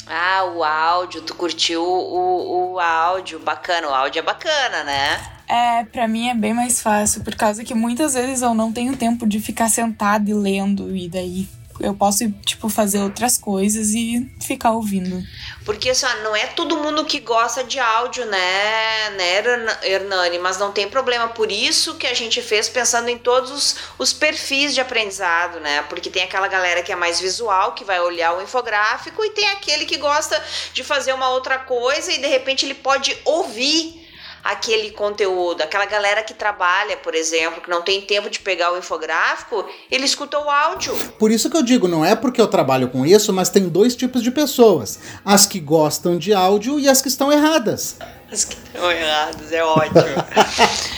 Ah, 0.06 0.44
o 0.54 0.62
áudio, 0.62 1.22
tu 1.22 1.34
curtiu 1.34 1.82
o, 1.82 2.74
o 2.74 2.78
áudio, 2.78 3.40
bacana, 3.40 3.88
o 3.88 3.94
áudio 3.94 4.20
é 4.20 4.22
bacana, 4.22 4.84
né? 4.84 5.20
É, 5.48 5.84
pra 5.84 6.06
mim 6.06 6.28
é 6.28 6.34
bem 6.34 6.54
mais 6.54 6.80
fácil, 6.80 7.24
por 7.24 7.34
causa 7.34 7.64
que 7.64 7.74
muitas 7.74 8.14
vezes 8.14 8.40
eu 8.40 8.54
não 8.54 8.72
tenho 8.72 8.96
tempo 8.96 9.26
de 9.26 9.40
ficar 9.40 9.68
sentado 9.68 10.28
e 10.28 10.34
lendo, 10.34 10.94
e 10.94 11.08
daí 11.08 11.48
eu 11.80 11.94
posso, 11.94 12.30
tipo, 12.44 12.68
fazer 12.68 13.00
outras 13.00 13.36
coisas 13.36 13.90
e 13.94 14.28
ficar 14.40 14.72
ouvindo. 14.72 15.22
Porque, 15.64 15.90
assim, 15.90 16.06
não 16.22 16.34
é 16.36 16.46
todo 16.46 16.76
mundo 16.76 17.04
que 17.04 17.20
gosta 17.20 17.64
de 17.64 17.78
áudio, 17.78 18.24
né, 18.26 19.10
né, 19.10 19.42
Hernani? 19.82 20.38
Mas 20.38 20.58
não 20.58 20.72
tem 20.72 20.88
problema. 20.88 21.28
Por 21.28 21.50
isso 21.50 21.94
que 21.96 22.06
a 22.06 22.14
gente 22.14 22.40
fez 22.42 22.68
pensando 22.68 23.08
em 23.08 23.18
todos 23.18 23.50
os, 23.50 23.76
os 23.98 24.12
perfis 24.12 24.74
de 24.74 24.80
aprendizado, 24.80 25.60
né? 25.60 25.82
Porque 25.88 26.10
tem 26.10 26.22
aquela 26.22 26.48
galera 26.48 26.82
que 26.82 26.92
é 26.92 26.96
mais 26.96 27.18
visual, 27.20 27.72
que 27.74 27.84
vai 27.84 28.00
olhar 28.00 28.36
o 28.36 28.42
infográfico, 28.42 29.24
e 29.24 29.30
tem 29.30 29.48
aquele 29.48 29.84
que 29.84 29.96
gosta 29.96 30.42
de 30.72 30.84
fazer 30.84 31.12
uma 31.12 31.30
outra 31.30 31.58
coisa 31.58 32.12
e, 32.12 32.18
de 32.18 32.26
repente, 32.26 32.64
ele 32.64 32.74
pode 32.74 33.16
ouvir 33.24 34.03
aquele 34.44 34.90
conteúdo. 34.90 35.62
Aquela 35.62 35.86
galera 35.86 36.22
que 36.22 36.34
trabalha, 36.34 36.98
por 36.98 37.14
exemplo, 37.14 37.62
que 37.62 37.70
não 37.70 37.80
tem 37.80 38.02
tempo 38.02 38.28
de 38.28 38.38
pegar 38.40 38.72
o 38.72 38.78
infográfico, 38.78 39.64
ele 39.90 40.04
escuta 40.04 40.38
o 40.38 40.50
áudio. 40.50 40.94
Por 41.18 41.30
isso 41.30 41.48
que 41.48 41.56
eu 41.56 41.62
digo, 41.62 41.88
não 41.88 42.04
é 42.04 42.14
porque 42.14 42.40
eu 42.40 42.46
trabalho 42.46 42.88
com 42.88 43.06
isso, 43.06 43.32
mas 43.32 43.48
tem 43.48 43.68
dois 43.68 43.96
tipos 43.96 44.22
de 44.22 44.30
pessoas: 44.30 44.98
as 45.24 45.46
que 45.46 45.58
gostam 45.58 46.18
de 46.18 46.34
áudio 46.34 46.78
e 46.78 46.88
as 46.88 47.00
que 47.00 47.08
estão 47.08 47.32
erradas. 47.32 47.96
As 48.30 48.44
que 48.44 48.56
estão 48.56 48.92
erradas, 48.92 49.50
é 49.50 49.64
ótimo. 49.64 49.94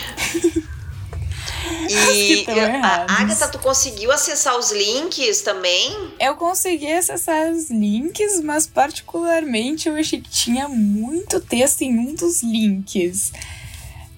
E 2.55 2.61
a 2.61 3.07
Agatha, 3.09 3.49
tu 3.49 3.59
conseguiu 3.59 4.13
acessar 4.13 4.57
os 4.59 4.71
links 4.71 5.43
também? 5.43 6.13
Eu 6.21 6.37
consegui 6.37 6.93
acessar 6.93 7.51
os 7.51 7.71
links, 7.71 8.41
mas 8.43 8.67
particularmente 8.67 9.89
eu 9.89 9.97
achei 9.97 10.21
que 10.21 10.31
tinha 10.31 10.69
muito 10.69 11.41
texto 11.41 11.83
em 11.83 11.99
um 11.99 12.15
dos 12.15 12.43
links. 12.43 13.33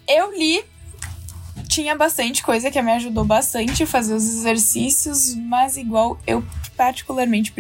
Eu 0.07 0.33
li 0.37 0.65
tinha 1.69 1.95
bastante 1.95 2.43
coisa 2.43 2.71
que 2.71 2.81
me 2.81 2.93
ajudou 2.93 3.25
bastante 3.25 3.83
a 3.83 3.87
fazer 3.87 4.15
os 4.15 4.25
exercícios, 4.27 5.35
mas 5.35 5.77
igual 5.77 6.19
eu 6.27 6.43
particularmente 6.77 7.53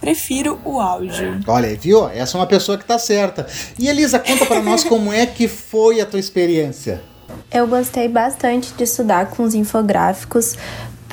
prefiro 0.00 0.60
o 0.64 0.80
áudio. 0.80 1.40
Olha, 1.46 1.74
viu? 1.76 2.08
Essa 2.08 2.36
é 2.36 2.40
uma 2.40 2.46
pessoa 2.46 2.76
que 2.76 2.84
tá 2.84 2.98
certa. 2.98 3.46
E 3.78 3.88
Elisa, 3.88 4.18
conta 4.18 4.44
para 4.44 4.60
nós 4.60 4.82
como 4.82 5.12
é 5.12 5.24
que 5.24 5.46
foi 5.46 6.00
a 6.00 6.06
tua 6.06 6.18
experiência. 6.18 7.02
Eu 7.54 7.68
gostei 7.68 8.08
bastante 8.08 8.74
de 8.74 8.82
estudar 8.82 9.26
com 9.26 9.44
os 9.44 9.54
infográficos, 9.54 10.56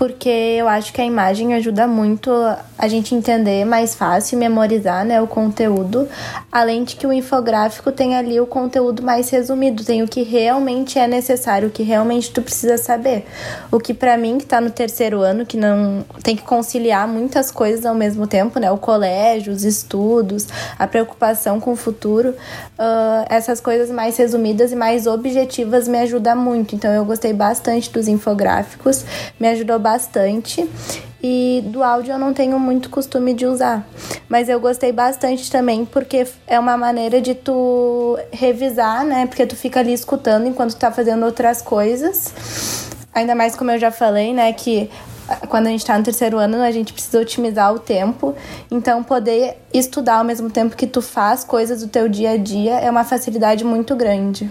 porque 0.01 0.29
eu 0.29 0.67
acho 0.67 0.91
que 0.91 0.99
a 0.99 1.05
imagem 1.05 1.53
ajuda 1.53 1.85
muito 1.85 2.31
a 2.75 2.87
gente 2.87 3.13
entender 3.13 3.63
mais 3.65 3.93
fácil 3.93 4.35
memorizar 4.35 5.05
né, 5.05 5.21
o 5.21 5.27
conteúdo, 5.27 6.09
além 6.51 6.83
de 6.83 6.95
que 6.95 7.05
o 7.05 7.13
infográfico 7.13 7.91
tem 7.91 8.15
ali 8.15 8.39
o 8.39 8.47
conteúdo 8.47 9.03
mais 9.03 9.29
resumido, 9.29 9.83
tem 9.83 10.01
o 10.01 10.07
que 10.07 10.23
realmente 10.23 10.97
é 10.97 11.07
necessário, 11.07 11.67
o 11.67 11.71
que 11.71 11.83
realmente 11.83 12.31
tu 12.31 12.41
precisa 12.41 12.79
saber. 12.79 13.27
O 13.71 13.79
que 13.79 13.93
para 13.93 14.17
mim, 14.17 14.39
que 14.39 14.45
tá 14.47 14.59
no 14.59 14.71
terceiro 14.71 15.21
ano, 15.21 15.45
que 15.45 15.55
não 15.55 16.03
tem 16.23 16.35
que 16.35 16.41
conciliar 16.41 17.07
muitas 17.07 17.51
coisas 17.51 17.85
ao 17.85 17.93
mesmo 17.93 18.25
tempo, 18.25 18.59
né? 18.59 18.71
O 18.71 18.79
colégio, 18.79 19.53
os 19.53 19.63
estudos, 19.63 20.47
a 20.79 20.87
preocupação 20.87 21.59
com 21.59 21.73
o 21.73 21.75
futuro, 21.75 22.29
uh, 22.29 23.25
essas 23.29 23.61
coisas 23.61 23.91
mais 23.91 24.17
resumidas 24.17 24.71
e 24.71 24.75
mais 24.75 25.05
objetivas 25.05 25.87
me 25.87 25.99
ajudam 25.99 26.35
muito. 26.37 26.73
Então 26.73 26.91
eu 26.91 27.05
gostei 27.05 27.33
bastante 27.33 27.91
dos 27.91 28.07
infográficos, 28.07 29.05
me 29.39 29.47
ajudou 29.49 29.77
bastante 29.77 29.90
bastante. 29.91 30.69
E 31.23 31.63
do 31.67 31.83
áudio 31.83 32.13
eu 32.13 32.17
não 32.17 32.33
tenho 32.33 32.59
muito 32.59 32.89
costume 32.89 33.33
de 33.33 33.45
usar. 33.45 33.85
Mas 34.27 34.49
eu 34.49 34.59
gostei 34.59 34.91
bastante 34.91 35.51
também, 35.51 35.85
porque 35.85 36.25
é 36.47 36.57
uma 36.59 36.77
maneira 36.77 37.21
de 37.21 37.35
tu 37.35 38.17
revisar, 38.31 39.03
né? 39.05 39.27
Porque 39.27 39.45
tu 39.45 39.55
fica 39.55 39.81
ali 39.81 39.93
escutando 39.93 40.47
enquanto 40.47 40.71
tu 40.71 40.79
tá 40.79 40.91
fazendo 40.91 41.25
outras 41.25 41.61
coisas. 41.61 42.33
Ainda 43.13 43.35
mais 43.35 43.55
como 43.55 43.69
eu 43.71 43.77
já 43.77 43.91
falei, 43.91 44.33
né? 44.33 44.51
Que 44.53 44.89
quando 45.47 45.67
a 45.67 45.69
gente 45.69 45.81
está 45.81 45.97
no 45.97 46.03
terceiro 46.03 46.37
ano, 46.37 46.61
a 46.61 46.71
gente 46.71 46.91
precisa 46.91 47.19
otimizar 47.19 47.71
o 47.73 47.79
tempo. 47.79 48.33
Então, 48.69 49.03
poder 49.03 49.57
estudar 49.73 50.15
ao 50.15 50.23
mesmo 50.23 50.49
tempo 50.49 50.75
que 50.75 50.87
tu 50.87 51.01
faz 51.01 51.43
coisas 51.43 51.81
do 51.81 51.87
teu 51.87 52.09
dia 52.09 52.31
a 52.31 52.37
dia 52.37 52.79
é 52.79 52.89
uma 52.89 53.03
facilidade 53.03 53.63
muito 53.63 53.95
grande. 53.95 54.49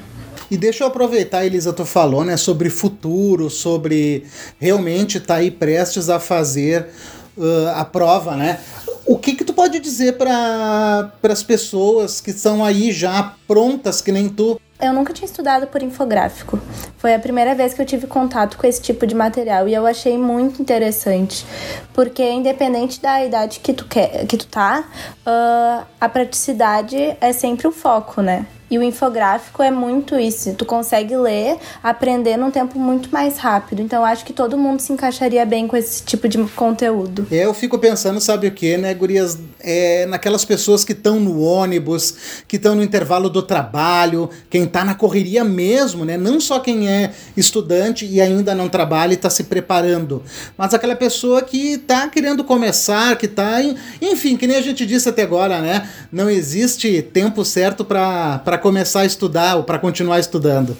E 0.51 0.57
deixa 0.57 0.83
eu 0.83 0.89
aproveitar, 0.89 1.47
Elisa, 1.47 1.73
tu 1.73 1.85
falou, 1.85 2.25
né, 2.25 2.37
sobre 2.37 2.69
futuro, 2.69 3.49
sobre 3.49 4.25
realmente 4.59 5.19
estar 5.19 5.35
tá 5.35 5.41
aí 5.41 5.51
prestes 5.51 6.09
a 6.09 6.19
fazer 6.19 6.89
uh, 7.37 7.69
a 7.77 7.85
prova, 7.85 8.35
né? 8.37 8.59
O 9.07 9.17
que 9.17 9.35
que 9.35 9.45
tu 9.45 9.53
pode 9.53 9.79
dizer 9.79 10.17
para 10.19 11.13
as 11.23 11.43
pessoas 11.43 12.21
que 12.21 12.31
estão 12.31 12.65
aí 12.65 12.93
já 12.93 13.35
prontas, 13.47 14.01
que 14.01 14.11
nem 14.11 14.29
tu? 14.29 14.61
Eu 14.81 14.93
nunca 14.93 15.13
tinha 15.13 15.27
estudado 15.27 15.67
por 15.67 15.83
infográfico. 15.83 16.59
Foi 16.97 17.15
a 17.15 17.19
primeira 17.19 17.55
vez 17.55 17.75
que 17.75 17.83
eu 17.83 17.87
tive 17.87 18.07
contato 18.07 18.57
com 18.57 18.67
esse 18.67 18.81
tipo 18.81 19.07
de 19.07 19.15
material 19.15 19.69
e 19.69 19.75
eu 19.75 19.87
achei 19.87 20.17
muito 20.17 20.63
interessante, 20.63 21.45
porque 21.93 22.23
independente 22.29 23.01
da 23.01 23.25
idade 23.25 23.61
que 23.61 23.73
tu 23.73 23.85
quer, 23.85 24.27
que 24.27 24.37
tu 24.37 24.47
tá, 24.47 24.85
uh, 25.27 25.87
a 26.01 26.09
praticidade 26.09 26.97
é 27.21 27.33
sempre 27.33 27.69
o 27.69 27.73
foco, 27.73 28.23
né? 28.23 28.47
E 28.71 28.79
o 28.79 28.83
infográfico 28.83 29.63
é 29.63 29.71
muito 29.71 30.17
isso. 30.17 30.55
Tu 30.55 30.65
consegue 30.65 31.17
ler, 31.17 31.57
aprender 31.83 32.37
num 32.37 32.51
tempo 32.51 32.79
muito 32.79 33.11
mais 33.11 33.37
rápido. 33.37 33.83
Então, 33.83 34.05
acho 34.05 34.25
que 34.25 34.33
todo 34.33 34.57
mundo 34.57 34.81
se 34.81 34.93
encaixaria 34.93 35.45
bem 35.45 35.67
com 35.67 35.77
esse 35.77 36.05
tipo 36.05 36.29
de 36.29 36.39
conteúdo. 36.55 37.27
Eu 37.31 37.53
fico 37.53 37.79
pensando, 37.79 38.21
sabe 38.21 38.47
o 38.47 38.53
que, 38.53 38.77
né, 38.77 38.95
Gurias? 38.95 39.39
É, 39.59 40.07
naquelas 40.07 40.45
pessoas 40.45 40.85
que 40.85 40.93
estão 40.93 41.19
no 41.19 41.41
ônibus, 41.41 42.43
que 42.47 42.57
estão 42.57 42.75
no 42.75 42.83
intervalo 42.83 43.29
do 43.29 43.43
trabalho, 43.43 44.31
quem 44.49 44.65
está 44.65 44.85
na 44.85 44.95
correria 44.95 45.45
mesmo, 45.45 46.05
né? 46.05 46.17
Não 46.17 46.41
só 46.41 46.61
quem 46.61 46.89
é 46.89 47.11
estudante 47.37 48.07
e 48.07 48.21
ainda 48.21 48.55
não 48.55 48.69
trabalha 48.69 49.13
e 49.13 49.15
está 49.15 49.29
se 49.29 49.45
preparando, 49.45 50.23
mas 50.57 50.73
aquela 50.73 50.95
pessoa 50.95 51.43
que 51.43 51.73
está 51.73 52.09
querendo 52.09 52.45
começar, 52.45 53.17
que 53.17 53.27
está. 53.27 53.61
Enfim, 54.01 54.37
que 54.37 54.47
nem 54.47 54.57
a 54.57 54.63
gente 54.63 54.87
disse 54.87 55.09
até 55.09 55.23
agora, 55.23 55.61
né? 55.61 55.89
Não 56.11 56.31
existe 56.31 57.03
tempo 57.03 57.45
certo 57.45 57.85
para 57.85 58.60
começar 58.61 59.01
a 59.01 59.07
estudar 59.07 59.57
ou 59.57 59.65
para 59.65 59.79
continuar 59.79 60.21
estudando. 60.21 60.77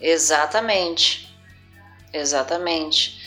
Exatamente. 0.00 1.34
Exatamente. 2.12 3.18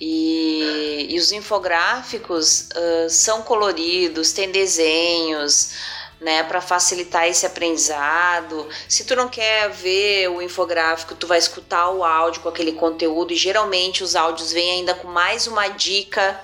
E, 0.00 1.06
e 1.10 1.18
os 1.18 1.32
infográficos 1.32 2.68
uh, 2.70 3.10
são 3.10 3.42
coloridos, 3.42 4.32
tem 4.32 4.50
desenhos, 4.50 5.74
né, 6.20 6.42
para 6.44 6.60
facilitar 6.60 7.26
esse 7.26 7.44
aprendizado. 7.44 8.68
Se 8.88 9.04
tu 9.04 9.14
não 9.16 9.28
quer 9.28 9.70
ver 9.70 10.28
o 10.28 10.40
infográfico, 10.40 11.14
tu 11.14 11.26
vai 11.26 11.38
escutar 11.38 11.90
o 11.90 12.04
áudio 12.04 12.42
com 12.42 12.48
aquele 12.48 12.72
conteúdo 12.72 13.32
e 13.32 13.36
geralmente 13.36 14.02
os 14.02 14.16
áudios 14.16 14.52
vêm 14.52 14.70
ainda 14.70 14.94
com 14.94 15.08
mais 15.08 15.46
uma 15.46 15.68
dica 15.68 16.40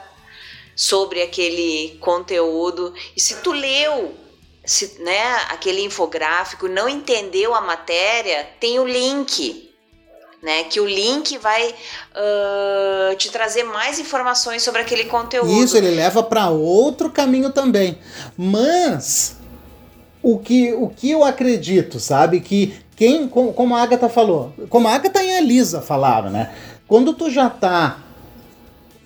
sobre 0.75 1.23
aquele 1.23 1.97
conteúdo. 2.00 2.93
E 3.17 3.21
se 3.21 3.37
tu 3.37 3.53
leu 3.53 4.15
se, 4.68 5.00
né, 5.00 5.34
aquele 5.48 5.82
infográfico, 5.82 6.68
não 6.68 6.87
entendeu 6.90 7.54
a 7.54 7.60
matéria, 7.62 8.46
tem 8.60 8.78
o 8.78 8.87
link. 8.87 9.66
Né, 10.40 10.62
que 10.64 10.78
o 10.78 10.87
link 10.87 11.37
vai 11.38 11.68
uh, 11.70 13.16
te 13.16 13.28
trazer 13.28 13.64
mais 13.64 13.98
informações 13.98 14.62
sobre 14.62 14.82
aquele 14.82 15.06
conteúdo. 15.06 15.50
Isso, 15.50 15.76
ele 15.76 15.90
leva 15.90 16.22
para 16.22 16.48
outro 16.48 17.10
caminho 17.10 17.50
também. 17.50 17.98
Mas 18.37 19.37
o 20.22 20.38
que, 20.38 20.72
o 20.75 20.88
que 20.90 21.10
eu 21.10 21.25
acredito, 21.25 21.98
sabe? 21.98 22.38
Que 22.38 22.78
quem, 22.94 23.26
como 23.26 23.75
a 23.75 23.82
Agatha 23.82 24.08
falou, 24.08 24.54
como 24.68 24.87
a 24.87 24.94
Agatha 24.94 25.20
e 25.25 25.30
a 25.32 25.38
Elisa 25.38 25.80
falaram, 25.80 26.30
né? 26.30 26.54
Quando 26.87 27.14
tu 27.14 27.28
já 27.28 27.50
tá 27.50 27.98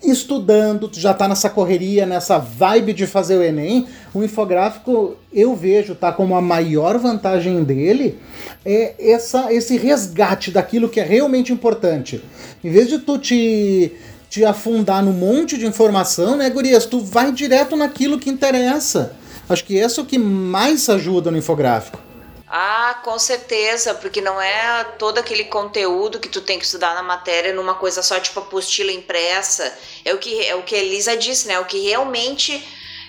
estudando, 0.02 0.88
tu 0.88 0.98
já 0.98 1.14
tá 1.14 1.28
nessa 1.28 1.48
correria, 1.48 2.04
nessa 2.04 2.38
vibe 2.38 2.92
de 2.92 3.06
fazer 3.06 3.36
o 3.36 3.42
Enem, 3.42 3.86
o 4.12 4.22
infográfico 4.22 5.16
eu 5.32 5.54
vejo 5.54 5.94
tá 5.94 6.12
como 6.12 6.34
a 6.34 6.40
maior 6.40 6.98
vantagem 6.98 7.62
dele 7.62 8.18
é 8.64 8.94
essa, 8.98 9.52
esse 9.52 9.76
resgate 9.76 10.50
daquilo 10.50 10.88
que 10.88 11.00
é 11.00 11.04
realmente 11.04 11.52
importante. 11.52 12.22
Em 12.62 12.70
vez 12.70 12.88
de 12.88 12.98
tu 12.98 13.18
te, 13.18 13.92
te 14.28 14.44
afundar 14.44 15.02
num 15.02 15.12
monte 15.12 15.56
de 15.56 15.66
informação, 15.66 16.36
né, 16.36 16.50
Gurias, 16.50 16.86
tu 16.86 17.00
vai 17.00 17.32
direto 17.32 17.76
naquilo 17.76 18.18
que 18.18 18.30
interessa. 18.30 19.14
Acho 19.48 19.64
que 19.64 19.78
é 19.78 19.86
o 19.86 20.04
que 20.04 20.18
mais 20.18 20.88
ajuda 20.88 21.30
no 21.30 21.38
infográfico. 21.38 22.11
Ah, 22.54 23.00
com 23.02 23.18
certeza, 23.18 23.94
porque 23.94 24.20
não 24.20 24.38
é 24.38 24.84
todo 24.98 25.16
aquele 25.16 25.44
conteúdo 25.44 26.20
que 26.20 26.28
tu 26.28 26.42
tem 26.42 26.58
que 26.58 26.66
estudar 26.66 26.94
na 26.94 27.02
matéria 27.02 27.54
numa 27.54 27.74
coisa 27.74 28.02
só, 28.02 28.20
tipo 28.20 28.40
apostila 28.40 28.92
impressa. 28.92 29.72
É 30.04 30.12
o 30.12 30.18
que, 30.18 30.44
é 30.44 30.54
o 30.54 30.62
que 30.62 30.74
a 30.74 30.78
Elisa 30.78 31.16
disse, 31.16 31.48
né? 31.48 31.58
O 31.58 31.64
que 31.64 31.78
realmente 31.78 32.62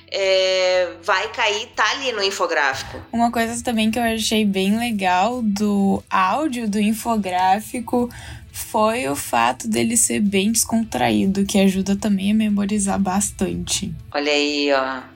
é, 0.10 0.94
vai 1.04 1.28
cair 1.34 1.68
tá 1.76 1.84
ali 1.92 2.14
no 2.14 2.24
infográfico. 2.24 3.02
Uma 3.12 3.30
coisa 3.34 3.62
também 3.62 3.92
que 3.92 4.00
eu 4.00 4.04
achei 4.04 4.46
bem 4.46 4.80
legal 4.80 5.42
do 5.42 6.02
áudio 6.10 6.70
do 6.70 6.80
infográfico 6.80 8.10
foi 8.50 9.10
o 9.10 9.16
fato 9.16 9.68
dele 9.68 9.98
ser 9.98 10.22
bem 10.22 10.54
descontraído, 10.54 11.44
que 11.44 11.60
ajuda 11.60 11.98
também 11.98 12.32
a 12.32 12.36
memorizar 12.36 12.98
bastante. 12.98 13.94
Olha 14.14 14.32
aí, 14.32 14.72
ó. 14.72 15.13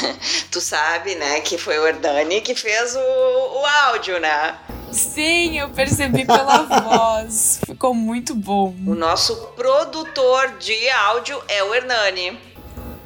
tu 0.50 0.60
sabe, 0.60 1.14
né, 1.14 1.40
que 1.40 1.56
foi 1.58 1.78
o 1.78 1.86
Hernani 1.86 2.40
que 2.40 2.54
fez 2.54 2.94
o, 2.94 2.98
o 2.98 3.66
áudio, 3.86 4.18
né? 4.20 4.56
Sim, 4.90 5.58
eu 5.58 5.70
percebi 5.70 6.24
pela 6.24 6.62
voz. 6.82 7.60
Ficou 7.64 7.94
muito 7.94 8.34
bom. 8.34 8.74
O 8.86 8.94
nosso 8.94 9.34
produtor 9.56 10.56
de 10.58 10.88
áudio 10.90 11.42
é 11.48 11.64
o 11.64 11.74
Hernani. 11.74 12.38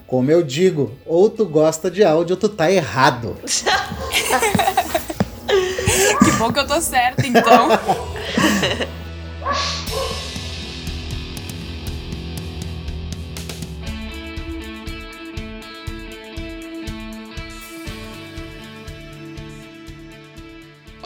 Como 0.06 0.30
eu 0.30 0.42
digo, 0.42 0.96
ou 1.04 1.28
tu 1.28 1.44
gosta 1.44 1.90
de 1.90 2.04
áudio 2.04 2.34
ou 2.34 2.40
tu 2.40 2.48
tá 2.48 2.70
errado. 2.70 3.36
que 6.24 6.30
bom 6.38 6.52
que 6.52 6.58
eu 6.60 6.66
tô 6.66 6.80
certa, 6.80 7.26
então. 7.26 7.68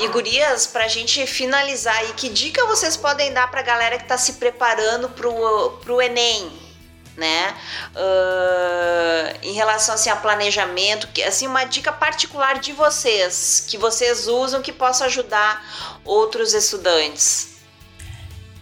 E 0.01 0.09
gurias, 0.09 0.67
pra 0.67 0.89
gente 0.89 1.27
finalizar 1.27 1.95
aí, 1.95 2.15
que 2.15 2.31
dica 2.31 2.65
vocês 2.65 2.97
podem 2.97 3.35
dar 3.35 3.51
pra 3.51 3.61
galera 3.61 3.99
que 3.99 4.05
tá 4.05 4.17
se 4.17 4.35
preparando 4.35 5.11
pro, 5.11 5.79
pro 5.83 6.01
Enem? 6.01 6.51
Né? 7.19 7.55
Uh, 7.95 9.39
em 9.43 9.53
relação 9.53 9.95
assim, 9.95 10.09
a 10.09 10.17
planejamento, 10.17 11.07
que, 11.09 11.23
assim, 11.23 11.47
uma 11.47 11.65
dica 11.65 11.93
particular 11.93 12.59
de 12.61 12.73
vocês, 12.73 13.63
que 13.69 13.77
vocês 13.77 14.27
usam 14.27 14.63
que 14.63 14.73
possa 14.73 15.05
ajudar 15.05 16.01
outros 16.03 16.55
estudantes. 16.55 17.57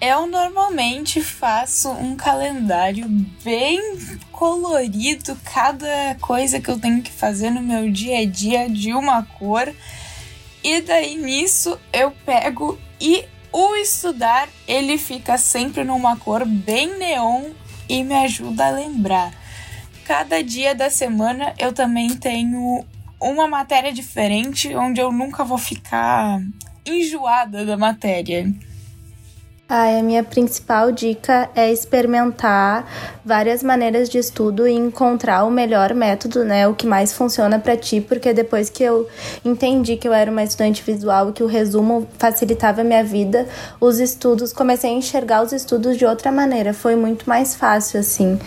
Eu 0.00 0.26
normalmente 0.26 1.22
faço 1.22 1.88
um 1.88 2.16
calendário 2.16 3.06
bem 3.44 3.80
colorido, 4.32 5.38
cada 5.44 6.16
coisa 6.20 6.60
que 6.60 6.68
eu 6.68 6.80
tenho 6.80 7.00
que 7.00 7.12
fazer 7.12 7.50
no 7.50 7.62
meu 7.62 7.88
dia 7.92 8.18
a 8.18 8.26
dia 8.26 8.68
de 8.68 8.92
uma 8.92 9.22
cor 9.22 9.72
e 10.62 10.80
daí 10.80 11.16
nisso 11.16 11.78
eu 11.92 12.10
pego 12.24 12.78
e 13.00 13.24
o 13.52 13.74
estudar, 13.76 14.48
ele 14.66 14.98
fica 14.98 15.38
sempre 15.38 15.84
numa 15.84 16.16
cor 16.16 16.44
bem 16.44 16.98
neon 16.98 17.50
e 17.88 18.04
me 18.04 18.14
ajuda 18.14 18.66
a 18.66 18.70
lembrar. 18.70 19.32
Cada 20.04 20.42
dia 20.42 20.74
da 20.74 20.90
semana 20.90 21.54
eu 21.58 21.72
também 21.72 22.10
tenho 22.16 22.84
uma 23.20 23.48
matéria 23.48 23.92
diferente 23.92 24.74
onde 24.74 25.00
eu 25.00 25.10
nunca 25.10 25.44
vou 25.44 25.58
ficar 25.58 26.40
enjoada 26.84 27.64
da 27.64 27.76
matéria. 27.76 28.52
A 29.70 30.02
minha 30.02 30.24
principal 30.24 30.90
dica 30.90 31.50
é 31.54 31.70
experimentar 31.70 32.90
várias 33.22 33.62
maneiras 33.62 34.08
de 34.08 34.16
estudo 34.16 34.66
e 34.66 34.72
encontrar 34.72 35.44
o 35.44 35.50
melhor 35.50 35.92
método, 35.92 36.42
né, 36.42 36.66
o 36.66 36.74
que 36.74 36.86
mais 36.86 37.12
funciona 37.12 37.58
para 37.58 37.76
ti, 37.76 38.00
porque 38.00 38.32
depois 38.32 38.70
que 38.70 38.82
eu 38.82 39.06
entendi 39.44 39.98
que 39.98 40.08
eu 40.08 40.14
era 40.14 40.30
uma 40.30 40.42
estudante 40.42 40.82
visual 40.82 41.28
e 41.28 41.32
que 41.34 41.42
o 41.42 41.46
resumo 41.46 42.08
facilitava 42.16 42.80
a 42.80 42.84
minha 42.84 43.04
vida, 43.04 43.46
os 43.78 43.98
estudos, 43.98 44.54
comecei 44.54 44.88
a 44.88 44.94
enxergar 44.94 45.42
os 45.42 45.52
estudos 45.52 45.98
de 45.98 46.06
outra 46.06 46.32
maneira, 46.32 46.72
foi 46.72 46.96
muito 46.96 47.28
mais 47.28 47.54
fácil 47.54 48.00
assim. 48.00 48.38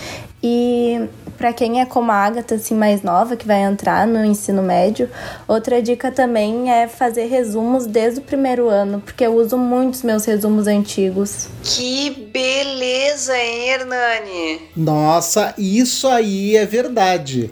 E 0.43 1.07
para 1.37 1.53
quem 1.53 1.81
é 1.81 1.85
como 1.85 2.11
a 2.11 2.15
Agatha, 2.15 2.55
assim, 2.55 2.75
mais 2.75 3.01
nova, 3.01 3.35
que 3.35 3.47
vai 3.47 3.61
entrar 3.61 4.05
no 4.05 4.23
ensino 4.23 4.61
médio, 4.61 5.09
outra 5.47 5.81
dica 5.81 6.11
também 6.11 6.71
é 6.71 6.87
fazer 6.87 7.25
resumos 7.25 7.85
desde 7.85 8.19
o 8.19 8.23
primeiro 8.23 8.69
ano, 8.69 9.01
porque 9.01 9.25
eu 9.25 9.35
uso 9.35 9.57
muitos 9.57 10.03
meus 10.03 10.25
resumos 10.25 10.67
antigos. 10.67 11.47
Que 11.63 12.09
beleza, 12.31 13.37
hein, 13.37 13.69
Hernani? 13.69 14.61
Nossa, 14.75 15.53
isso 15.57 16.07
aí 16.07 16.55
é 16.55 16.65
verdade. 16.65 17.51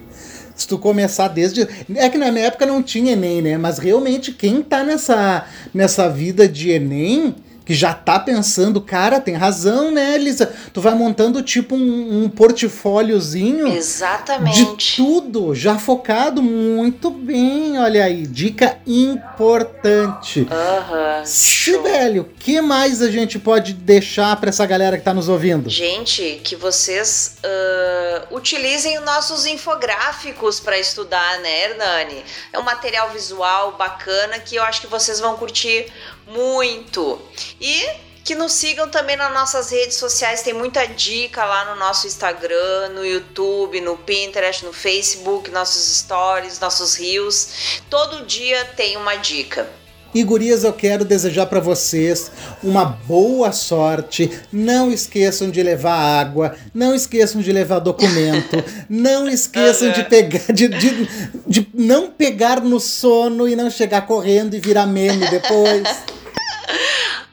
Se 0.56 0.68
tu 0.68 0.78
começar 0.78 1.30
desde. 1.30 1.68
É 1.96 2.10
que 2.10 2.18
na 2.18 2.32
minha 2.32 2.48
época 2.48 2.66
não 2.66 2.84
tinha 2.84 3.14
Enem, 3.14 3.42
né? 3.42 3.58
Mas 3.58 3.78
realmente, 3.78 4.34
quem 4.34 4.62
tá 4.62 4.84
nessa, 4.84 5.46
nessa 5.74 6.10
vida 6.10 6.50
de 6.50 6.72
Enem 6.72 7.34
que 7.70 7.76
já 7.76 7.94
tá 7.94 8.20
pensando, 8.20 8.82
cara, 8.82 9.22
tem 9.22 9.36
razão, 9.36 9.92
né, 9.92 10.16
Elisa? 10.16 10.52
Tu 10.74 10.82
vai 10.82 10.96
montando 10.96 11.40
tipo 11.44 11.76
um, 11.76 12.24
um 12.24 12.28
portfóliozinho 12.28 13.68
Exatamente. 13.68 14.76
de 14.76 14.96
tudo, 14.96 15.54
já 15.54 15.78
focado 15.78 16.42
muito 16.42 17.12
bem. 17.12 17.78
Olha 17.78 18.06
aí, 18.06 18.26
dica 18.26 18.80
importante. 18.88 20.48
Aham. 20.50 21.24
Sibélio, 21.24 22.24
o 22.24 22.26
que 22.26 22.60
mais 22.60 23.04
a 23.04 23.12
gente 23.12 23.38
pode 23.38 23.74
deixar 23.74 24.36
para 24.38 24.50
essa 24.50 24.66
galera 24.66 24.98
que 24.98 25.04
tá 25.04 25.14
nos 25.14 25.30
ouvindo? 25.30 25.70
Gente, 25.70 26.42
que 26.44 26.56
vocês 26.56 27.38
uh, 27.44 28.36
utilizem 28.36 28.98
os 28.98 29.06
nossos 29.06 29.46
infográficos 29.46 30.60
para 30.60 30.80
estudar, 30.80 31.38
né, 31.42 31.66
Hernani? 31.66 32.26
É 32.52 32.58
um 32.58 32.64
material 32.64 33.12
visual 33.12 33.74
bacana 33.78 34.40
que 34.40 34.56
eu 34.56 34.64
acho 34.64 34.82
que 34.82 34.88
vocês 34.88 35.20
vão 35.20 35.38
curtir 35.38 35.86
muito. 36.30 37.20
E 37.60 38.10
que 38.24 38.36
nos 38.36 38.54
sigam 38.54 38.88
também 38.88 39.18
nas 39.18 39.34
nossas 39.34 39.72
redes 39.72 39.98
sociais, 39.98 40.44
tem 40.44 40.54
muita 40.54 40.86
dica 40.86 41.44
lá 41.46 41.74
no 41.74 41.80
nosso 41.80 42.06
Instagram, 42.06 42.90
no 42.94 43.04
YouTube, 43.04 43.82
no 43.82 43.98
Pinterest, 43.98 44.64
no 44.64 44.72
Facebook, 44.72 45.50
nossos 45.50 45.98
stories, 45.98 46.60
nossos 46.60 46.96
rios. 46.96 47.82
Todo 47.90 48.26
dia 48.26 48.66
tem 48.76 48.98
uma 48.98 49.16
dica. 49.16 49.68
E 50.14 50.24
gurias, 50.24 50.64
eu 50.64 50.74
quero 50.74 51.06
desejar 51.06 51.46
para 51.46 51.60
vocês 51.60 52.32
uma 52.64 52.86
boa 52.86 53.52
sorte. 53.52 54.30
Não 54.52 54.92
esqueçam 54.92 55.52
de 55.52 55.62
levar 55.62 55.94
água, 56.20 56.56
não 56.74 56.96
esqueçam 56.96 57.42
de 57.42 57.52
levar 57.52 57.80
documento, 57.80 58.64
não 58.90 59.28
esqueçam 59.28 59.92
de 59.92 60.04
pegar 60.04 60.52
de, 60.52 60.68
de, 60.68 61.08
de 61.48 61.70
não 61.74 62.10
pegar 62.10 62.60
no 62.62 62.80
sono 62.80 63.48
e 63.48 63.56
não 63.56 63.70
chegar 63.70 64.08
correndo 64.08 64.56
e 64.56 64.60
virar 64.60 64.88
meme 64.88 65.28
depois. 65.30 65.84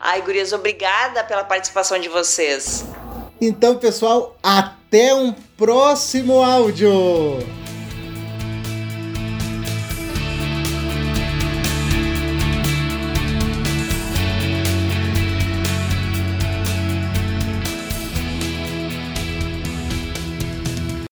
Ai, 0.08 0.22
gurias, 0.22 0.52
obrigada 0.52 1.24
pela 1.24 1.42
participação 1.42 1.98
de 1.98 2.08
vocês. 2.08 2.84
Então, 3.40 3.76
pessoal, 3.76 4.36
até 4.40 5.12
um 5.12 5.32
próximo 5.56 6.40
áudio. 6.40 6.92